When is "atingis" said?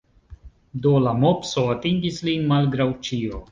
1.75-2.19